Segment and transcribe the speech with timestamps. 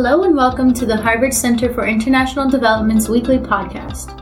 [0.00, 4.14] Hello and welcome to the Harvard Center for International Development's weekly podcast.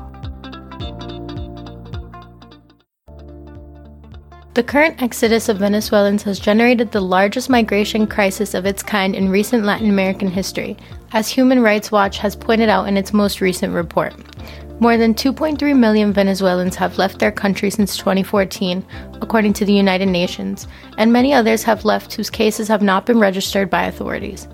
[4.54, 9.28] The current exodus of Venezuelans has generated the largest migration crisis of its kind in
[9.28, 10.78] recent Latin American history,
[11.12, 14.14] as Human Rights Watch has pointed out in its most recent report.
[14.80, 18.82] More than 2.3 million Venezuelans have left their country since 2014,
[19.20, 23.18] according to the United Nations, and many others have left whose cases have not been
[23.18, 24.48] registered by authorities.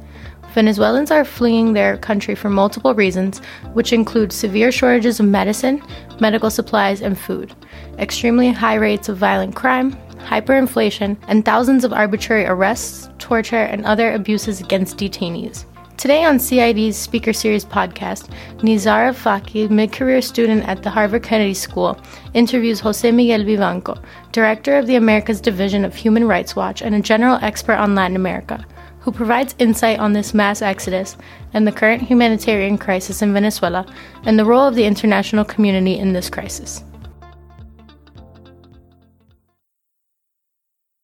[0.55, 3.38] Venezuelans are fleeing their country for multiple reasons,
[3.73, 5.83] which include severe shortages of medicine,
[6.20, 7.55] medical supplies, and food,
[7.98, 14.12] extremely high rates of violent crime, hyperinflation, and thousands of arbitrary arrests, torture, and other
[14.12, 15.65] abuses against detainees.
[15.97, 18.28] Today on CID's Speaker Series podcast,
[18.59, 21.98] Nizara Faki, mid career student at the Harvard Kennedy School,
[22.34, 27.00] interviews Jose Miguel Vivanco, director of the Americas Division of Human Rights Watch and a
[27.00, 28.66] general expert on Latin America
[29.02, 31.16] who provides insight on this mass exodus
[31.52, 33.84] and the current humanitarian crisis in Venezuela
[34.25, 36.84] and the role of the international community in this crisis.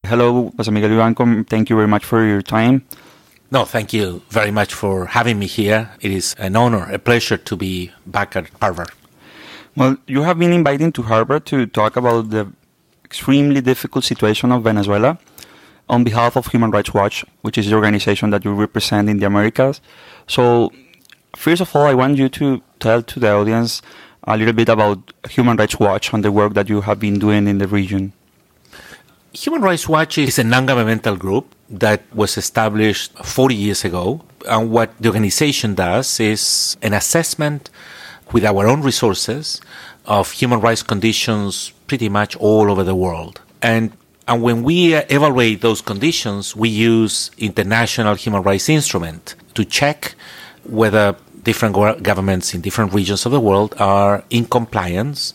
[0.06, 1.46] Hello, Jose Miguel Vivanco.
[1.46, 2.86] Thank you very much for your time.
[3.50, 5.90] No, thank you very much for having me here.
[6.00, 8.90] It is an honor, a pleasure to be back at Harvard.
[9.76, 12.52] Well, you have been invited to Harvard to talk about the
[13.04, 15.18] extremely difficult situation of Venezuela
[15.88, 19.26] on behalf of Human Rights Watch, which is the organization that you represent in the
[19.26, 19.80] Americas.
[20.26, 20.72] So,
[21.36, 23.82] first of all, I want you to tell to the audience
[24.24, 27.46] a little bit about Human Rights Watch and the work that you have been doing
[27.48, 28.12] in the region.
[29.32, 34.22] Human Rights Watch is a non governmental group that was established 40 years ago.
[34.48, 37.70] And what the organization does is an assessment
[38.32, 39.60] with our own resources
[40.06, 43.40] of human rights conditions pretty much all over the world.
[43.60, 43.92] And
[44.28, 50.14] and when we uh, evaluate those conditions, we use international human rights instrument to check
[50.64, 55.32] whether different governments in different regions of the world are in compliance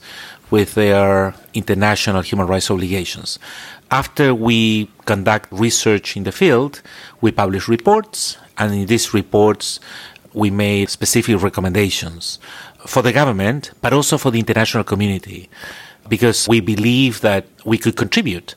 [0.51, 3.39] with their international human rights obligations.
[3.89, 6.83] After we conduct research in the field,
[7.19, 9.79] we publish reports, and in these reports,
[10.33, 12.37] we made specific recommendations
[12.85, 15.49] for the government, but also for the international community,
[16.07, 18.53] because we believe that we could contribute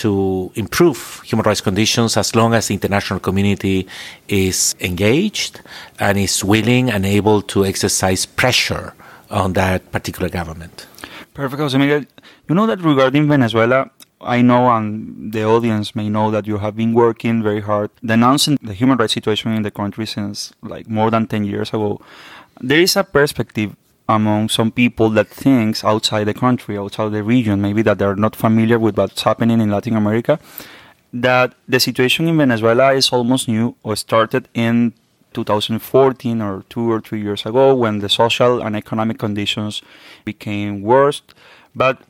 [0.00, 3.86] to improve human rights conditions as long as the international community
[4.28, 5.60] is engaged
[5.98, 8.94] and is willing and able to exercise pressure
[9.30, 10.86] on that particular government.
[11.34, 12.04] Perfect, Jose Miguel.
[12.48, 13.90] You know that regarding Venezuela,
[14.20, 18.58] I know and the audience may know that you have been working very hard denouncing
[18.62, 22.00] the human rights situation in the country since like more than 10 years ago.
[22.60, 23.76] There is a perspective
[24.10, 28.34] among some people that thinks outside the country, outside the region, maybe that they're not
[28.34, 30.38] familiar with what's happening in Latin America,
[31.12, 34.92] that the situation in Venezuela is almost new or started in
[35.32, 39.80] 2014 or two or three years ago when the social and economic conditions
[40.24, 41.22] became worse.
[41.74, 42.02] But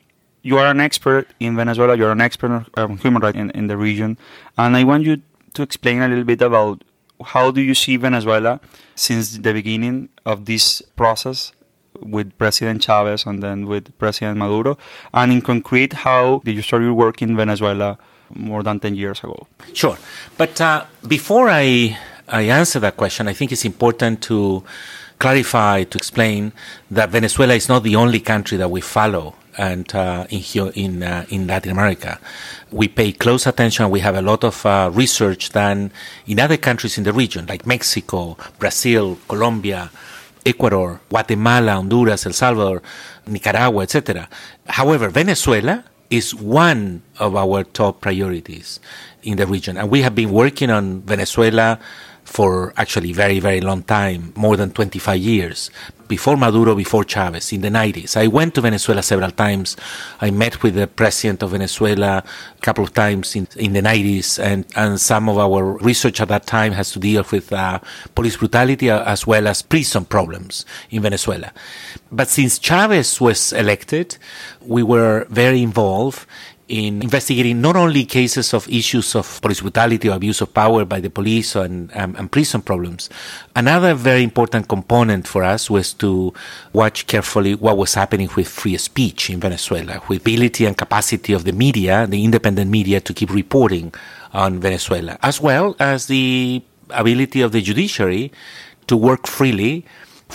[0.43, 3.77] you are an expert in Venezuela, you're an expert on human rights in, in the
[3.77, 4.16] region,
[4.56, 5.21] and I want you
[5.53, 6.83] to explain a little bit about
[7.22, 8.59] how do you see Venezuela
[8.94, 11.53] since the beginning of this process
[12.00, 14.78] with President Chavez and then with President Maduro?
[15.12, 17.99] And in concrete, how did you start your work in Venezuela
[18.34, 19.47] more than 10 years ago?
[19.72, 19.99] Sure.
[20.37, 24.62] But uh, before I, I answer that question, I think it's important to
[25.19, 26.53] clarify, to explain
[26.91, 31.03] that Venezuela is not the only country that we follow and uh, in here in
[31.03, 32.19] uh, in Latin America,
[32.71, 33.91] we pay close attention.
[33.91, 35.93] We have a lot of uh, research done
[36.27, 39.91] in other countries in the region, like Mexico, Brazil, Colombia,
[40.45, 42.83] Ecuador, Guatemala, Honduras, El Salvador,
[43.27, 44.28] Nicaragua, etc.
[44.67, 48.81] However, Venezuela is one of our top priorities
[49.23, 49.77] in the region.
[49.77, 51.78] And we have been working on Venezuela
[52.31, 55.69] for actually very, very long time, more than 25 years,
[56.07, 58.17] before Maduro, before Chavez, in the 90s.
[58.17, 59.77] I went to Venezuela several times.
[60.21, 62.23] I met with the president of Venezuela
[62.57, 66.29] a couple of times in, in the 90s, and, and some of our research at
[66.29, 67.81] that time has to deal with uh,
[68.15, 71.53] police brutality uh, as well as prison problems in Venezuela.
[72.13, 74.19] But since Chavez was elected,
[74.60, 76.27] we were very involved
[76.71, 81.01] in investigating not only cases of issues of police brutality or abuse of power by
[81.01, 83.11] the police and, um, and prison problems.
[83.57, 86.33] Another very important component for us was to
[86.72, 91.45] watch carefully what was happening with free speech in Venezuela, with ability and capacity of
[91.45, 93.93] the media, the independent media, to keep reporting
[94.33, 98.31] on Venezuela, as well as the ability of the judiciary
[98.87, 99.84] to work freely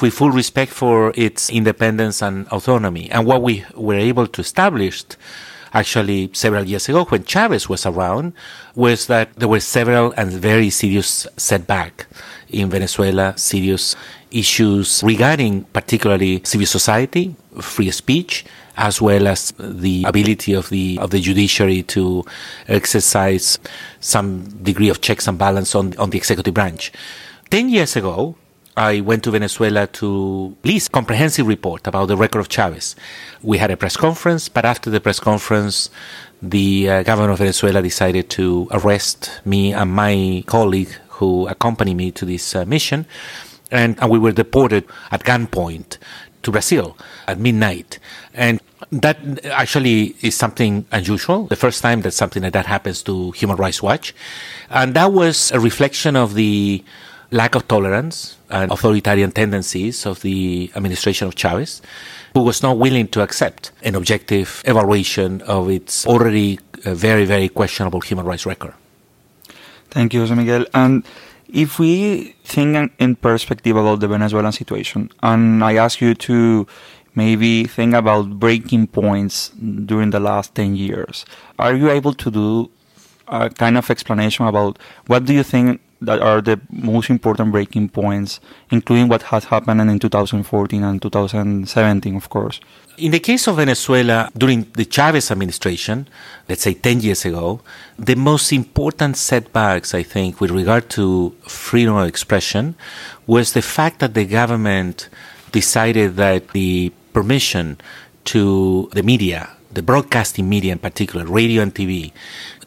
[0.02, 3.10] with full respect for its independence and autonomy.
[3.10, 5.06] And what we were able to establish
[5.74, 8.34] actually several years ago when Chavez was around
[8.76, 12.08] was that there were several and very serious setback
[12.50, 13.96] in Venezuela, serious
[14.32, 18.46] issues regarding particularly civil society, free speech,
[18.78, 22.24] as well as the ability of the of the judiciary to
[22.68, 23.58] exercise
[24.00, 26.92] some degree of checks and balance on on the executive branch.
[27.50, 28.36] Ten years ago,
[28.78, 32.96] I went to Venezuela to release a comprehensive report about the record of Chavez.
[33.42, 35.90] We had a press conference, but after the press conference,
[36.42, 42.12] the uh, government of Venezuela decided to arrest me and my colleague who accompanied me
[42.12, 43.06] to this uh, mission,
[43.72, 45.98] and, and we were deported at gunpoint
[46.44, 46.98] to Brazil
[47.28, 47.98] at midnight.
[48.34, 48.60] And
[48.92, 51.46] that actually is something unusual.
[51.46, 54.14] The first time that something like that happens to Human Rights Watch.
[54.70, 56.84] And that was a reflection of the
[57.32, 61.82] lack of tolerance and authoritarian tendencies of the administration of Chavez,
[62.34, 67.50] who was not willing to accept an objective evaluation of its already uh, very, very
[67.50, 68.74] questionable human rights record.
[69.90, 70.66] Thank you, Jose Miguel.
[70.74, 71.06] And
[71.48, 76.68] if we think in perspective about the Venezuelan situation, and I ask you to
[77.16, 81.26] maybe think about breaking points during the last 10 years,
[81.58, 82.70] are you able to do
[83.28, 84.78] a kind of explanation about
[85.08, 88.40] what do you think that are the most important breaking points,
[88.70, 92.60] including what has happened in 2014 and 2017, of course.
[92.98, 96.08] In the case of Venezuela, during the Chavez administration,
[96.48, 97.62] let's say 10 years ago,
[97.98, 102.76] the most important setbacks, I think, with regard to freedom of expression
[103.28, 105.10] was the fact that the government
[105.52, 107.78] decided that the permission
[108.26, 112.12] to the media, the broadcasting media in particular, radio and TV,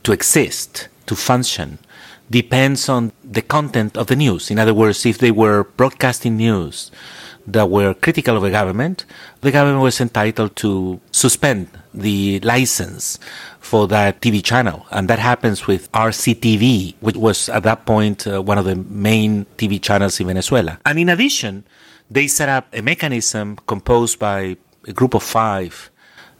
[0.03, 1.79] to exist, to function,
[2.31, 4.51] depends on the content of the news.
[4.51, 6.91] In other words, if they were broadcasting news
[7.47, 9.05] that were critical of the government,
[9.41, 13.19] the government was entitled to suspend the license
[13.59, 14.87] for that TV channel.
[14.91, 19.47] And that happens with RCTV, which was at that point uh, one of the main
[19.57, 20.79] TV channels in Venezuela.
[20.85, 21.65] And in addition,
[22.11, 25.91] they set up a mechanism composed by a group of five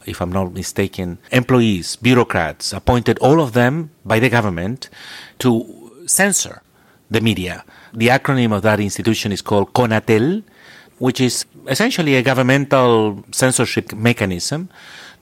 [0.05, 4.89] if I'm not mistaken, employees, bureaucrats, appointed all of them by the government
[5.39, 5.78] to
[6.09, 6.61] censor
[7.09, 7.63] the media.
[7.93, 10.43] The acronym of that institution is called CONATEL,
[10.99, 14.69] which is essentially a governmental censorship mechanism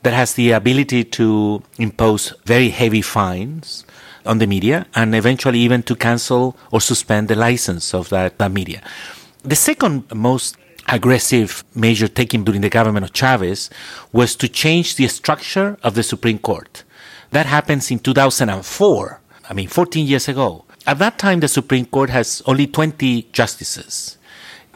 [0.04, 3.86] that has the ability to impose very heavy fines
[4.26, 8.52] on the media and eventually even to cancel or suspend the license of that, that
[8.52, 8.82] media.
[9.44, 10.58] The second most
[10.88, 13.70] aggressive measure taken during the government of Chavez
[14.12, 16.84] was to change the structure of the Supreme Court.
[17.32, 20.66] That happens in 2004, I mean, 14 years ago.
[20.88, 24.18] At that time, the Supreme Court has only 20 justices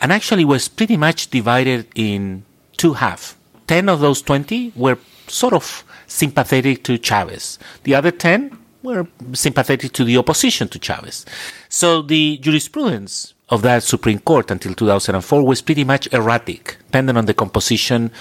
[0.02, 2.44] and actually was pretty much divided in
[2.76, 3.36] two halves.
[3.68, 4.98] 10 of those 20 were
[5.28, 7.58] sort of sympathetic to Chavez.
[7.84, 11.26] The other 10 were sympathetic to the opposition to Chavez.
[11.70, 17.26] So the jurisprudence of that Supreme Court until 2004 was pretty much erratic, depending on
[17.26, 18.12] the composition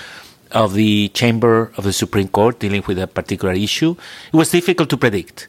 [0.52, 3.96] of the chamber of the Supreme Court dealing with a particular issue.
[4.32, 5.48] It was difficult to predict.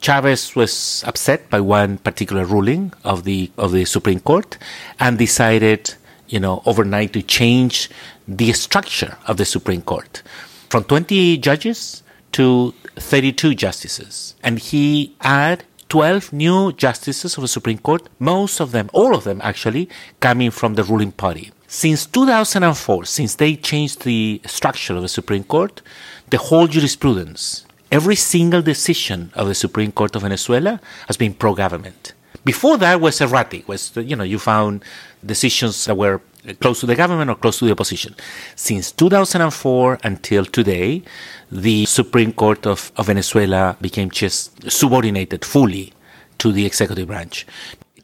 [0.00, 4.58] Chavez was upset by one particular ruling of the of the Supreme Court
[5.00, 5.94] and decided,
[6.28, 7.90] you know, overnight to change
[8.28, 10.22] the structure of the Supreme Court
[10.68, 12.02] from 20 judges
[12.32, 14.34] to 32 justices.
[14.42, 19.24] And he added 12 new justices of the Supreme Court, most of them, all of
[19.24, 19.88] them actually,
[20.20, 21.52] coming from the ruling party.
[21.68, 25.82] Since 2004, since they changed the structure of the Supreme Court,
[26.30, 32.12] the whole jurisprudence every single decision of the Supreme Court of Venezuela has been pro-government.
[32.44, 33.66] Before that was erratic.
[33.68, 34.84] Was you know you found
[35.24, 36.20] decisions that were
[36.60, 38.14] close to the government or close to the opposition.
[38.54, 41.02] Since 2004 until today,
[41.50, 45.92] the Supreme Court of, of Venezuela became just subordinated fully
[46.38, 47.46] to the executive branch.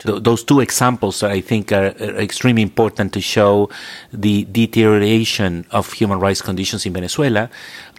[0.03, 3.69] Those two examples, I think, are extremely important to show
[4.11, 7.51] the deterioration of human rights conditions in Venezuela.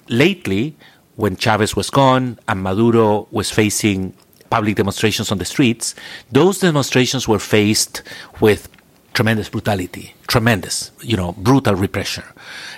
[0.10, 0.76] Lately,
[1.22, 4.14] when Chavez was gone and Maduro was facing
[4.50, 5.94] public demonstrations on the streets,
[6.32, 8.02] those demonstrations were faced
[8.42, 8.68] with
[9.14, 12.24] tremendous brutality, tremendous, you know, brutal repression.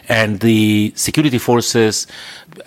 [0.09, 2.05] And the security forces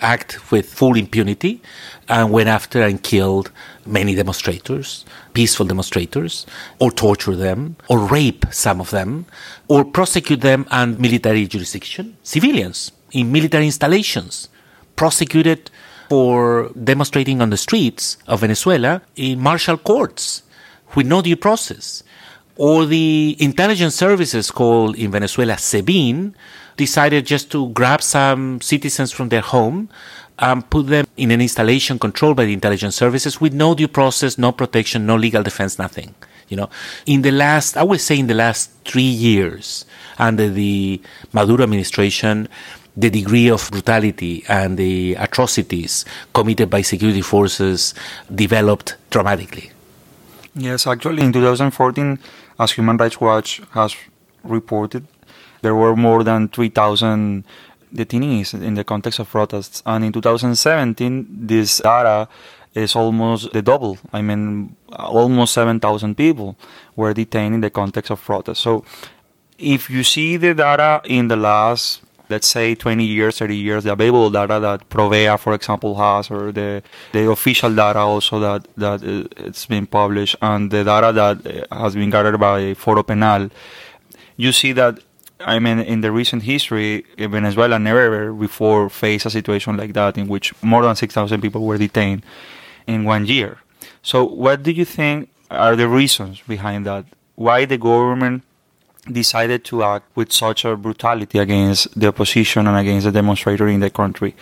[0.01, 1.61] act with full impunity
[2.09, 3.51] and went after and killed
[3.85, 5.05] many demonstrators,
[5.35, 6.47] peaceful demonstrators,
[6.79, 9.27] or torture them, or rape some of them,
[9.69, 14.49] or prosecute them and military jurisdiction, civilians in military installations
[14.97, 15.71] prosecuted
[16.09, 20.43] for demonstrating on the streets of Venezuela in martial courts
[20.95, 22.03] with no due process.
[22.57, 26.35] Or the intelligence services called in Venezuela SEBIN
[26.77, 29.89] decided just to grab some citizens from their home
[30.39, 34.39] and put them in an installation controlled by the intelligence services with no due process,
[34.39, 36.15] no protection, no legal defense, nothing.
[36.49, 36.71] You know,
[37.07, 39.85] in the last, I would say in the last three years
[40.19, 41.01] under the
[41.33, 42.49] Maduro administration,
[42.97, 47.95] the degree of brutality and the atrocities committed by security forces
[48.35, 49.71] developed dramatically.
[50.55, 52.19] Yes, actually, in 2014,
[52.59, 53.95] as Human Rights Watch has
[54.43, 55.07] reported,
[55.61, 57.45] there were more than 3,000
[57.95, 59.83] detainees in the context of protests.
[59.85, 62.29] And in 2017, this data
[62.75, 63.99] is almost the double.
[64.13, 66.57] I mean, almost 7,000 people
[66.95, 68.61] were detained in the context of protests.
[68.61, 68.85] So
[69.59, 73.93] if you see the data in the last let's say 20 years, 30 years, the
[73.93, 79.03] available data that Provea, for example, has, or the the official data also that that
[79.03, 83.51] uh, it's been published, and the data that uh, has been gathered by Foro Penal,
[84.37, 85.01] you see that.
[85.39, 90.29] I mean, in the recent history, Venezuela never before faced a situation like that in
[90.29, 92.25] which more than 6,000 people were detained
[92.87, 93.59] in one year.
[94.01, 97.05] So, what do you think are the reasons behind that?
[97.35, 98.45] Why the government
[99.11, 103.81] decided to act with such a brutality against the opposition and against the demonstrator in
[103.81, 104.35] the country.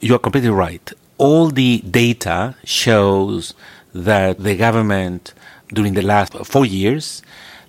[0.00, 0.92] You are completely right.
[1.18, 3.54] All the data shows
[3.94, 5.32] that the government
[5.72, 7.22] during the last four years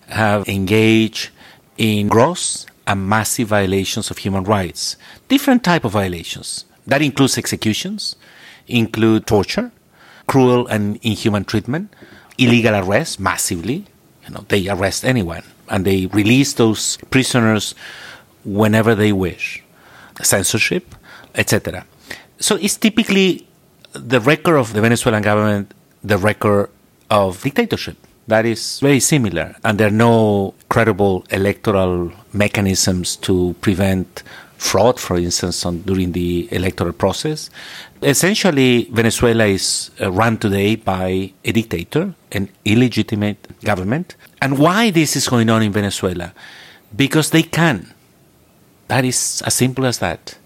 [0.09, 1.29] have engaged
[1.77, 4.97] in gross and massive violations of human rights.
[5.27, 6.65] Different type of violations.
[6.85, 8.15] That includes executions,
[8.67, 9.71] include torture,
[10.27, 11.93] cruel and inhuman treatment,
[12.37, 13.85] illegal arrest massively.
[14.25, 17.75] You know, they arrest anyone and they release those prisoners
[18.43, 19.63] whenever they wish,
[20.21, 20.95] censorship,
[21.35, 21.85] etc.
[22.39, 23.47] So it's typically
[23.93, 26.69] the record of the Venezuelan government, the record
[27.09, 27.97] of dictatorship.
[28.27, 34.21] That is very similar, and there are no credible electoral mechanisms to prevent
[34.57, 37.49] fraud, for instance, on, during the electoral process.
[38.01, 44.15] Essentially, Venezuela is uh, run today by a dictator, an illegitimate government.
[44.41, 46.33] And why this is going on in Venezuela?
[46.95, 47.93] Because they can.
[48.87, 50.37] That is as simple as that.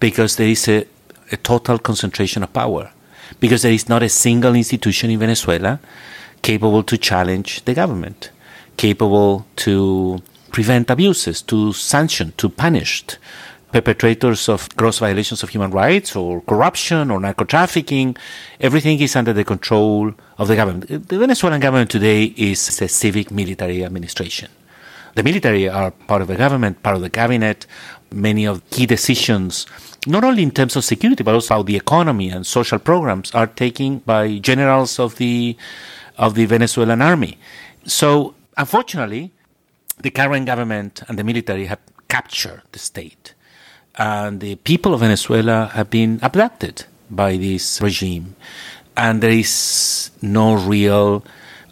[0.00, 0.86] Because there is a,
[1.30, 2.90] a total concentration of power.
[3.40, 5.80] Because there is not a single institution in Venezuela
[6.42, 8.30] capable to challenge the government,
[8.76, 13.04] capable to prevent abuses, to sanction, to punish,
[13.72, 18.14] perpetrators of gross violations of human rights or corruption or narco trafficking.
[18.60, 21.08] Everything is under the control of the government.
[21.08, 24.50] The Venezuelan government today is a civic military administration.
[25.14, 27.66] The military are part of the government, part of the cabinet.
[28.12, 29.66] Many of key decisions,
[30.06, 33.46] not only in terms of security, but also how the economy and social programs are
[33.46, 35.56] taken by generals of the
[36.18, 37.38] of the Venezuelan army.
[37.84, 39.32] So, unfortunately,
[40.02, 43.32] the current government and the military have captured the state
[43.96, 48.36] and the people of Venezuela have been abducted by this regime,
[48.96, 51.24] and there is no real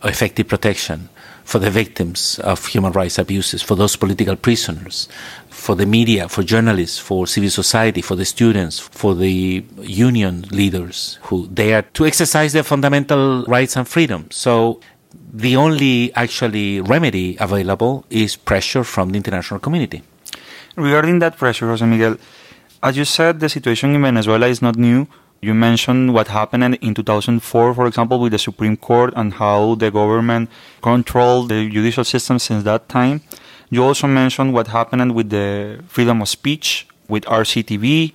[0.04, 1.08] effective protection
[1.44, 5.08] for the victims of human rights abuses, for those political prisoners,
[5.48, 11.18] for the media, for journalists, for civil society, for the students, for the union leaders
[11.22, 14.36] who dare to exercise their fundamental rights and freedoms.
[14.36, 14.80] So
[15.32, 20.02] the only actually remedy available is pressure from the international community.
[20.76, 22.16] Regarding that pressure, Jose Miguel,
[22.82, 25.06] as you said, the situation in Venezuela is not new.
[25.42, 29.90] You mentioned what happened in 2004, for example, with the Supreme Court and how the
[29.90, 30.50] government
[30.82, 33.22] controlled the judicial system since that time.
[33.70, 38.12] You also mentioned what happened with the freedom of speech, with RCTV.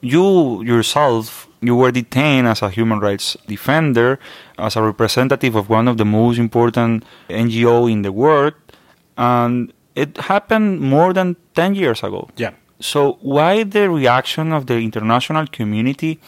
[0.00, 4.18] You yourself, you were detained as a human rights defender,
[4.58, 8.54] as a representative of one of the most important NGO in the world,
[9.18, 12.28] and it happened more than 10 years ago.
[12.36, 12.52] Yeah.
[12.80, 16.18] So why the reaction of the international community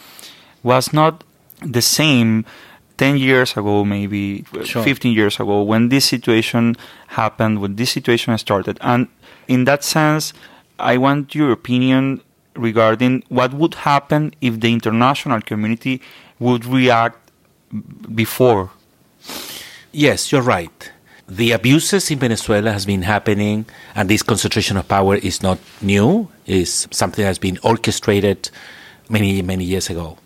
[0.63, 1.23] was not
[1.61, 2.45] the same
[2.97, 4.83] 10 years ago, maybe sure.
[4.83, 6.75] 15 years ago, when this situation
[7.07, 8.77] happened, when this situation started?
[8.81, 9.07] And
[9.47, 10.33] in that sense,
[10.79, 12.21] I want your opinion
[12.55, 16.01] regarding what would happen if the international community
[16.39, 17.31] would react
[18.15, 18.71] before.
[19.91, 20.91] Yes, you're right
[21.27, 23.65] the abuses in Venezuela has been happening,
[23.95, 26.29] and this concentration of power is not new.
[26.45, 28.49] is something that's been orchestrated
[29.09, 30.17] many many years ago.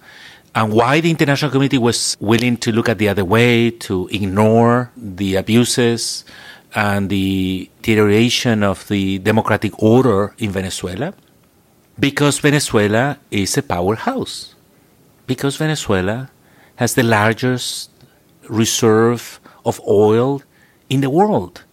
[0.53, 4.91] And why the international community was willing to look at the other way, to ignore
[4.95, 6.25] the abuses
[6.75, 11.13] and the deterioration of the democratic order in Venezuela?
[11.97, 14.53] Because Venezuela is a powerhouse.
[15.25, 16.29] Because Venezuela
[16.75, 17.89] has the largest
[18.49, 20.43] reserve of oil
[20.91, 21.63] in the world.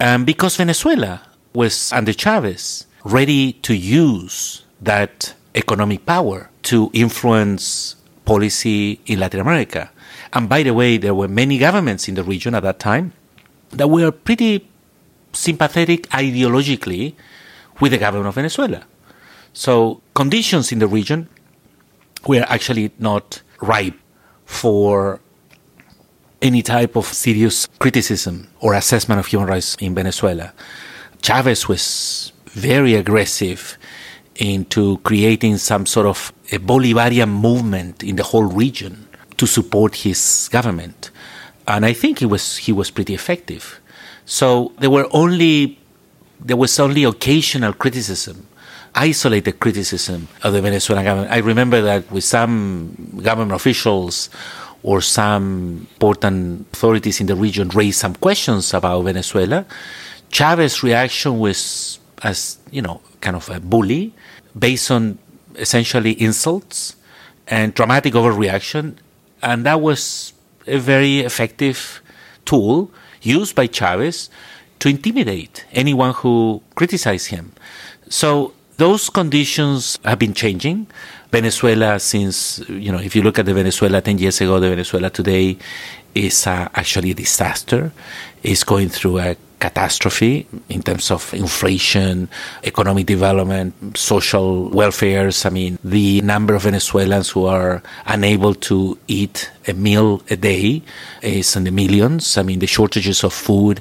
[0.00, 9.00] Um, because Venezuela was under Chavez ready to use that economic power to influence policy
[9.06, 9.90] in Latin America.
[10.32, 13.12] And by the way, there were many governments in the region at that time
[13.70, 14.68] that were pretty
[15.32, 17.14] sympathetic ideologically
[17.80, 18.84] with the government of Venezuela.
[19.52, 21.28] So conditions in the region
[22.26, 23.98] were actually not ripe
[24.44, 25.20] for
[26.40, 30.52] any type of serious criticism or assessment of human rights in Venezuela.
[31.22, 33.76] Chavez was very aggressive
[34.36, 40.48] into creating some sort of a Bolivarian movement in the whole region to support his
[40.52, 41.10] government.
[41.66, 43.80] And I think he was he was pretty effective.
[44.24, 45.78] So there were only
[46.40, 48.46] there was only occasional criticism,
[48.94, 51.32] isolated criticism of the Venezuelan government.
[51.32, 54.30] I remember that with some government officials
[54.82, 59.66] or some important authorities in the region raised some questions about Venezuela.
[60.30, 64.12] Chavez's reaction was as you know, kind of a bully
[64.58, 65.18] based on
[65.56, 66.96] essentially insults
[67.46, 68.96] and dramatic overreaction.
[69.42, 70.32] And that was
[70.66, 72.02] a very effective
[72.44, 72.90] tool
[73.22, 74.30] used by Chavez
[74.80, 77.52] to intimidate anyone who criticized him.
[78.08, 80.86] So those conditions have been changing.
[81.30, 85.10] Venezuela, since, you know, if you look at the Venezuela 10 years ago, the Venezuela
[85.10, 85.58] today
[86.14, 87.92] is uh, actually a disaster.
[88.42, 92.28] It's going through a catastrophe in terms of inflation,
[92.64, 95.44] economic development, social welfares.
[95.44, 100.82] I mean, the number of Venezuelans who are unable to eat a meal a day
[101.22, 102.38] is in the millions.
[102.38, 103.80] I mean, the shortages of food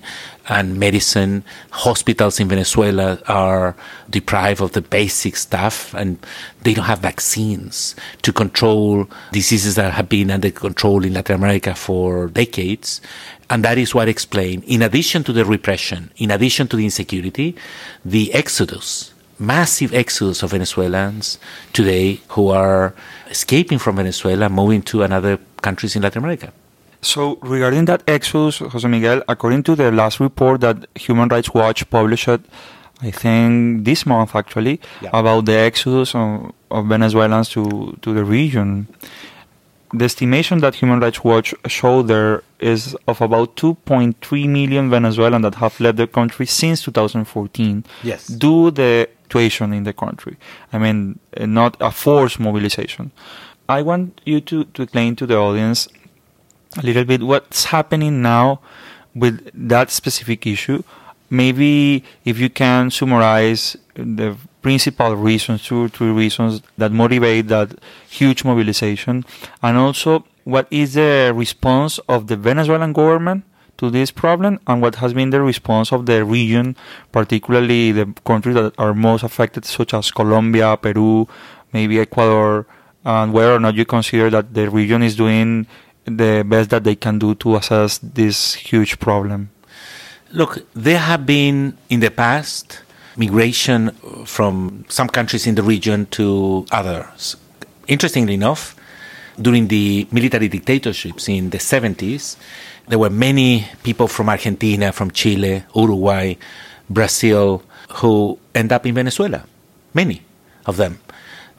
[0.50, 1.44] and medicine.
[1.72, 3.76] Hospitals in Venezuela are
[4.10, 6.18] deprived of the basic stuff and
[6.64, 11.76] they don't have vaccines to control diseases that have been under control in Latin America
[11.76, 13.02] for decades.
[13.50, 17.56] And that is what explains, in addition to the repression, in addition to the insecurity,
[18.04, 21.38] the exodus, massive exodus of Venezuelans
[21.72, 22.94] today who are
[23.30, 26.52] escaping from Venezuela, moving to another countries in Latin America.
[27.02, 31.90] So, regarding that exodus, Jose Miguel, according to the last report that Human Rights Watch
[31.90, 35.12] published, I think this month actually, yeah.
[35.14, 38.88] about the exodus of, of Venezuelans to, to the region,
[39.94, 45.56] the estimation that Human Rights Watch showed there is of about 2.3 million Venezuelans that
[45.56, 47.86] have left the country since 2014.
[48.04, 48.28] Yes.
[48.28, 50.38] Due the situation in the country.
[50.74, 53.12] I mean, not a forced mobilization.
[53.70, 55.88] I want you to, to explain to the audience
[56.78, 58.60] a little bit what's happening now
[59.16, 60.84] with that specific issue.
[61.30, 67.78] Maybe if you can summarize the principal reasons, two or three reasons that motivate that
[68.10, 69.26] huge mobilization,
[69.62, 73.44] and also what is the response of the Venezuelan government
[73.78, 76.76] to this problem, and what has been the response of the region,
[77.12, 81.28] particularly the countries that are most affected, such as Colombia, Peru,
[81.74, 82.66] maybe Ecuador,
[83.04, 85.68] and whether or not you consider that the region is doing
[86.08, 89.50] the best that they can do to assess this huge problem.
[90.32, 92.82] Look, there have been in the past
[93.16, 93.92] migration
[94.26, 97.36] from some countries in the region to others.
[97.88, 98.76] Interestingly enough,
[99.40, 102.38] during the military dictatorships in the 70s,
[102.88, 106.36] there were many people from Argentina, from Chile, Uruguay,
[106.90, 107.64] Brazil,
[108.00, 109.46] who end up in Venezuela.
[109.94, 110.22] Many
[110.66, 111.00] of them.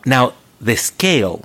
[0.06, 1.44] Now, the scale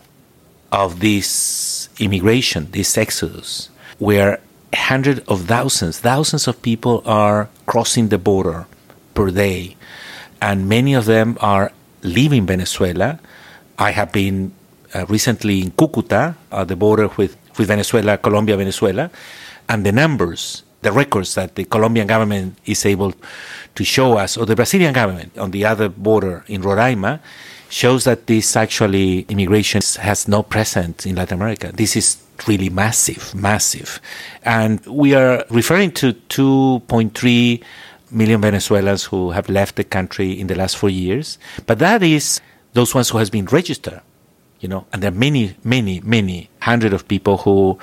[0.73, 4.41] of this immigration, this exodus, where
[4.73, 8.65] hundreds of thousands, thousands of people are crossing the border
[9.13, 9.77] per day
[10.41, 13.19] and many of them are leaving Venezuela.
[13.77, 14.51] I have been
[14.93, 16.35] uh, recently in Cucuta,
[16.67, 19.11] the border with, with Venezuela, Colombia, Venezuela,
[19.69, 23.13] and the numbers, the records that the Colombian government is able
[23.75, 27.21] to show us, or the Brazilian government on the other border in Roraima,
[27.73, 31.71] shows that this actually immigration has no presence in Latin America.
[31.73, 33.99] This is really massive, massive.
[34.43, 37.63] And we are referring to 2.3
[38.11, 41.39] million Venezuelans who have left the country in the last four years.
[41.65, 42.41] But that is
[42.73, 44.01] those ones who has been registered,
[44.59, 47.79] you know, and there are many, many, many hundred of people who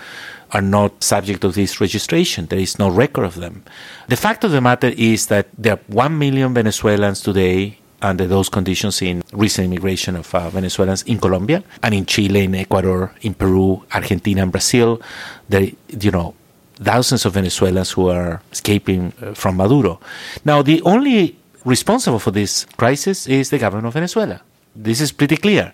[0.53, 2.47] are not subject to this registration.
[2.47, 3.65] There is no record of them.
[4.07, 8.49] The fact of the matter is that there are one million Venezuelans today under those
[8.49, 13.35] conditions in recent immigration of uh, Venezuelans in Colombia and in Chile, in Ecuador, in
[13.35, 15.01] Peru, Argentina, and Brazil.
[15.49, 16.35] There, you know,
[16.77, 20.01] thousands of Venezuelans who are escaping uh, from Maduro.
[20.45, 24.41] Now, the only responsible for this crisis is the government of Venezuela.
[24.75, 25.73] This is pretty clear.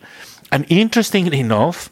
[0.51, 1.91] And interestingly enough,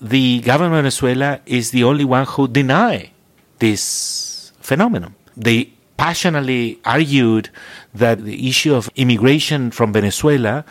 [0.00, 3.10] the government of Venezuela is the only one who deny
[3.58, 5.14] this phenomenon.
[5.36, 7.50] They passionately argued
[7.98, 10.64] that the issue of immigration from Venezuela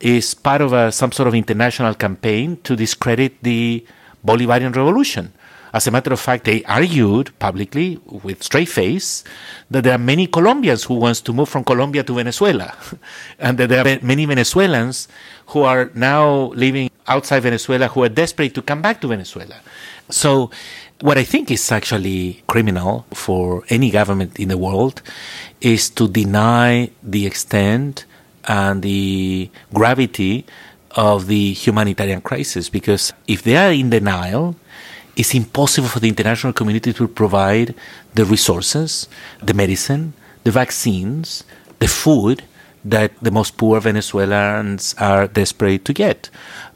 [0.00, 3.84] is part of a, some sort of international campaign to discredit the
[4.26, 5.32] Bolivarian revolution.
[5.72, 9.24] As a matter of fact, they argued publicly with straight face
[9.70, 12.74] that there are many Colombians who wants to move from Colombia to Venezuela,
[13.38, 15.08] and that there are many Venezuelans
[15.46, 19.56] who are now living outside Venezuela who are desperate to come back to Venezuela.
[20.10, 20.50] So,
[21.00, 25.02] what I think is actually criminal for any government in the world
[25.62, 28.04] is to deny the extent
[28.48, 30.44] and the gravity
[30.90, 34.56] of the humanitarian crisis because if they are in denial,
[35.16, 37.74] it's impossible for the international community to provide
[38.14, 39.08] the resources,
[39.40, 40.12] the medicine,
[40.44, 41.44] the vaccines,
[41.78, 42.42] the food
[42.84, 46.28] that the most poor Venezuelans are desperate to get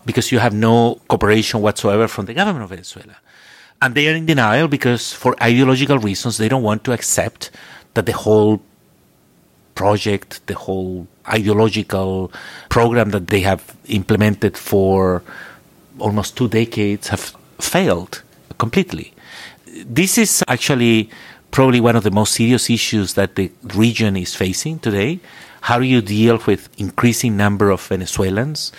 [0.05, 3.17] because you have no cooperation whatsoever from the government of Venezuela.
[3.83, 7.51] And they are in denial because, for ideological reasons, they don't want to accept
[7.95, 8.63] that the whole
[9.77, 12.33] project, the whole ideological
[12.69, 15.23] program that they have implemented for
[16.01, 18.23] almost two decades have failed
[18.59, 19.15] completely.
[19.85, 21.11] This is actually
[21.53, 25.21] probably one of the most serious issues that the region is facing today.
[25.63, 28.73] How do you deal with increasing number of Venezuelans?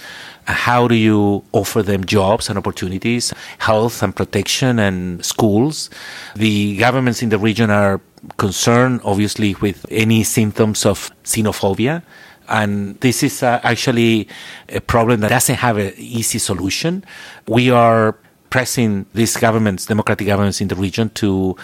[0.46, 5.90] How do you offer them jobs and opportunities, health and protection and schools?
[6.36, 8.00] The governments in the region are
[8.36, 12.04] concerned, obviously, with any symptoms of xenophobia.
[12.50, 14.28] And this is uh, actually
[14.70, 17.04] a problem that doesn't have an easy solution.
[17.48, 18.16] We are
[18.50, 21.56] pressing these governments, democratic governments in the region, to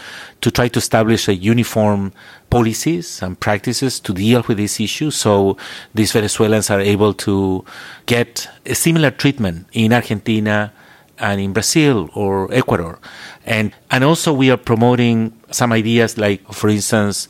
[0.41, 2.11] to try to establish a uniform
[2.49, 5.57] policies and practices to deal with this issue, so
[5.95, 7.63] these Venezuelans are able to
[8.05, 10.73] get a similar treatment in Argentina
[11.19, 12.99] and in Brazil or Ecuador,
[13.45, 17.27] and and also we are promoting some ideas like, for instance,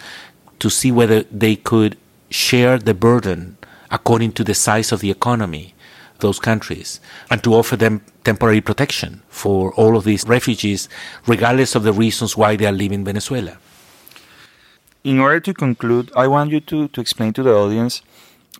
[0.59, 1.97] to see whether they could
[2.29, 3.57] share the burden
[3.91, 5.73] according to the size of the economy
[6.19, 10.89] those countries and to offer them temporary protection for all of these refugees,
[11.27, 13.57] regardless of the reasons why they are leaving Venezuela.
[15.03, 18.01] In order to conclude, I want you to, to explain to the audience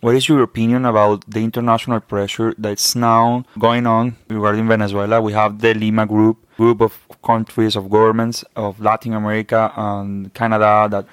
[0.04, 5.18] what is your opinion about the international pressure that's now going on regarding Venezuela?
[5.22, 6.92] We have the Lima Group, group of
[7.24, 11.06] countries, of governments of Latin America and Canada that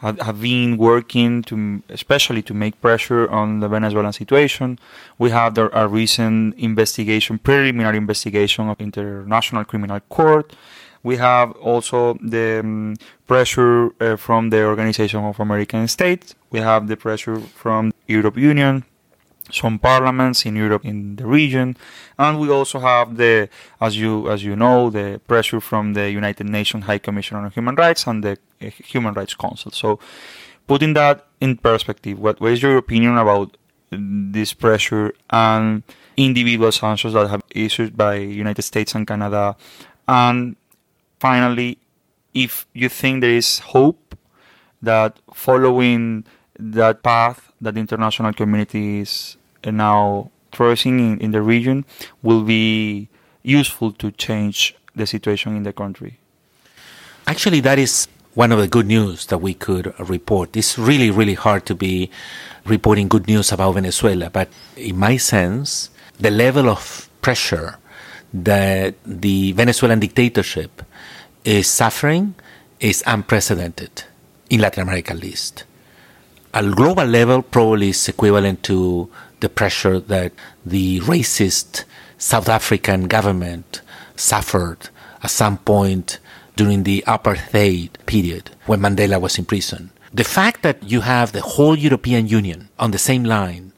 [0.00, 4.78] have been working to, especially to make pressure on the Venezuelan situation.
[5.18, 10.56] We have the, a recent investigation, preliminary investigation of International Criminal Court.
[11.02, 16.34] We have also the um, pressure uh, from the Organization of American States.
[16.50, 18.84] We have the pressure from Europe Union,
[19.50, 21.76] some parliaments in Europe in the region,
[22.18, 23.48] and we also have the,
[23.80, 27.74] as you as you know, the pressure from the United Nations High Commissioner on Human
[27.74, 29.70] Rights and the uh, Human Rights Council.
[29.72, 29.98] So,
[30.66, 33.56] putting that in perspective, what, what is your opinion about
[33.90, 35.82] this pressure and
[36.16, 39.56] individual sanctions that have issued by United States and Canada,
[40.06, 40.56] and
[41.20, 41.78] finally,
[42.34, 44.14] if you think there is hope
[44.82, 46.24] that following
[46.58, 51.84] that path that the international community is uh, now tracing in, in the region
[52.22, 53.08] will be
[53.42, 56.18] useful to change the situation in the country.
[57.26, 60.56] Actually, that is one of the good news that we could report.
[60.56, 62.10] It's really, really hard to be
[62.64, 67.78] reporting good news about Venezuela, but in my sense, the level of pressure
[68.32, 70.82] that the Venezuelan dictatorship
[71.44, 72.34] is suffering
[72.80, 74.04] is unprecedented
[74.50, 75.64] in Latin America, at least.
[76.54, 80.32] At global level, probably is equivalent to the pressure that
[80.64, 81.84] the racist
[82.16, 83.82] South African government
[84.16, 84.88] suffered
[85.22, 86.18] at some point
[86.56, 89.90] during the apartheid period when Mandela was in prison.
[90.12, 93.72] The fact that you have the whole European Union on the same line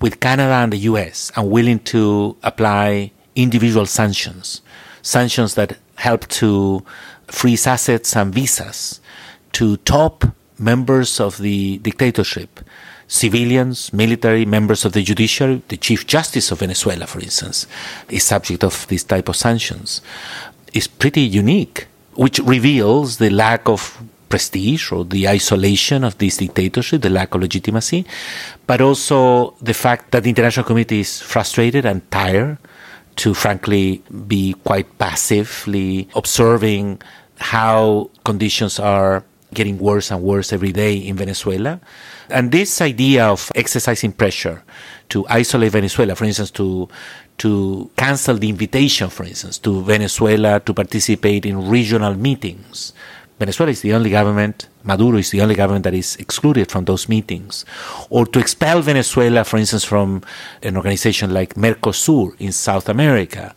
[0.00, 4.62] with Canada and the US and willing to apply individual sanctions,
[5.02, 6.84] sanctions that help to
[7.26, 9.00] freeze assets and visas
[9.52, 10.24] to top
[10.64, 12.60] members of the dictatorship
[13.06, 17.66] civilians, military, members of the judiciary, the Chief Justice of Venezuela, for instance,
[18.08, 20.00] is subject of this type of sanctions,
[20.72, 27.02] is pretty unique, which reveals the lack of prestige or the isolation of this dictatorship,
[27.02, 28.04] the lack of legitimacy,
[28.66, 32.58] but also the fact that the international community is frustrated and tired
[33.16, 37.00] to frankly be quite passively observing
[37.38, 39.22] how conditions are
[39.54, 41.80] getting worse and worse every day in Venezuela.
[42.28, 44.62] And this idea of exercising pressure
[45.10, 46.88] to isolate Venezuela, for instance, to
[47.36, 52.92] to cancel the invitation, for instance, to Venezuela to participate in regional meetings
[53.38, 57.08] Venezuela is the only government, Maduro is the only government that is excluded from those
[57.08, 57.64] meetings.
[58.08, 60.22] Or to expel Venezuela, for instance, from
[60.62, 63.52] an organization like Mercosur in South America.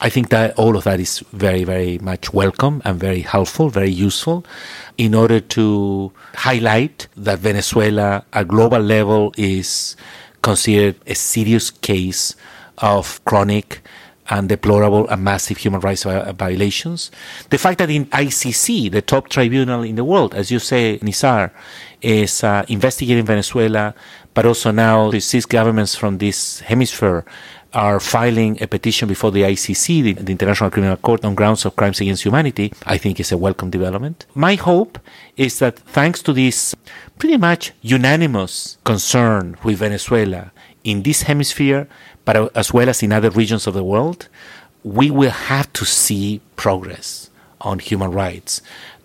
[0.00, 3.90] I think that all of that is very, very much welcome and very helpful, very
[3.90, 4.46] useful
[4.96, 9.96] in order to highlight that Venezuela at global level is
[10.42, 12.36] considered a serious case
[12.78, 13.82] of chronic
[14.30, 17.10] and deplorable and massive human rights violations.
[17.50, 21.50] The fact that in ICC, the top tribunal in the world, as you say, Nizar,
[22.02, 23.94] is uh, investigating Venezuela,
[24.34, 27.24] but also now the six governments from this hemisphere
[27.74, 31.76] are filing a petition before the ICC, the, the, International Criminal Court, on grounds of
[31.76, 34.26] crimes against humanity, I think is a welcome development.
[34.34, 34.98] My hope
[35.36, 36.74] is that thanks to this
[37.18, 40.52] pretty much unanimous concern with Venezuela
[40.84, 41.88] in this hemisphere,
[42.24, 44.28] but as well as in other regions of the world,
[44.82, 48.62] we will have to see progress on human rights.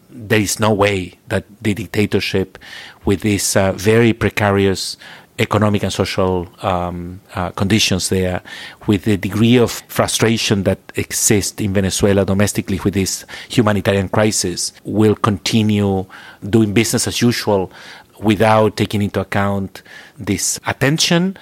[0.09, 2.57] There is no way that the dictatorship,
[3.03, 4.95] with this uh, very precarious
[5.39, 8.41] economic and social um, uh, conditions there,
[8.87, 15.15] with the degree of frustration that exists in Venezuela domestically with this humanitarian crisis, will
[15.15, 16.05] continue
[16.47, 17.71] doing business as usual
[18.19, 19.81] without taking into account
[20.17, 21.35] this attention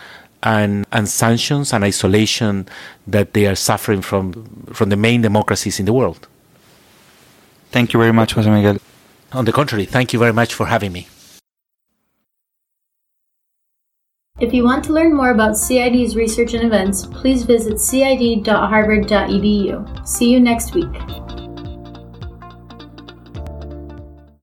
[0.44, 2.68] and, and sanctions and isolation
[3.06, 4.34] that they are suffering from
[4.74, 6.28] from the main democracies in the world.
[7.72, 8.78] Thank you very much, Jose Miguel.
[9.34, 11.08] On the contrary, thank you very much for having me.
[14.42, 20.08] If you want to learn more about CID's research and events, please visit cid.harvard.edu.
[20.08, 20.88] See you next week.